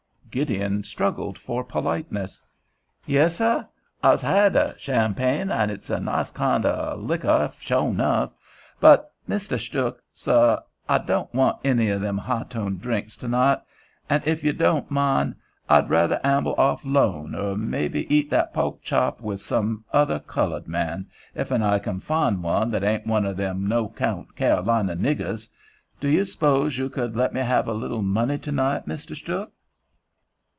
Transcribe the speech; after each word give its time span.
Gideon 0.31 0.83
struggled 0.85 1.37
for 1.37 1.61
politeness. 1.61 2.41
"Yes, 3.05 3.35
seh, 3.35 3.63
I's 4.01 4.21
had 4.21 4.75
champagne, 4.77 5.51
and 5.51 5.69
it's 5.69 5.89
a 5.89 5.99
nice 5.99 6.31
kind 6.31 6.65
of 6.65 7.01
lickeh 7.01 7.59
sho 7.59 7.89
enough; 7.89 8.31
but, 8.79 9.11
Misteh 9.27 9.57
Stuhk, 9.57 9.99
seh, 10.13 10.55
I 10.87 10.97
don' 10.99 11.27
want 11.33 11.59
any 11.65 11.89
of 11.89 11.99
them 11.99 12.17
high 12.17 12.45
tone 12.45 12.77
drinks 12.77 13.17
to 13.17 13.27
night, 13.27 13.59
an' 14.09 14.23
ef 14.25 14.41
yo' 14.41 14.53
don' 14.53 14.85
mind, 14.87 15.35
I'd 15.67 15.89
rather 15.89 16.21
amble 16.23 16.55
off 16.57 16.85
'lone, 16.85 17.35
or 17.35 17.57
mebbe 17.57 17.97
eat 17.97 18.29
that 18.29 18.53
po'k 18.53 18.81
chop 18.81 19.19
with 19.19 19.41
some 19.41 19.83
otheh 19.93 20.25
cullud 20.27 20.65
man, 20.65 21.07
ef 21.35 21.51
I 21.51 21.77
kin 21.79 21.99
fin' 21.99 22.41
one 22.41 22.71
that 22.71 22.85
ain' 22.85 23.03
one 23.03 23.25
of 23.25 23.35
them 23.35 23.67
no 23.67 23.89
'count 23.89 24.37
Carolina 24.37 24.95
niggers. 24.95 25.49
Do 25.99 26.07
you 26.07 26.23
s'pose 26.23 26.77
yo' 26.77 26.87
could 26.87 27.17
let 27.17 27.33
me 27.33 27.41
have 27.41 27.67
a 27.67 27.73
little 27.73 28.01
money 28.01 28.37
to 28.37 28.51
night, 28.53 28.87
Misteh 28.87 29.15
Stuhk?" 29.15 29.51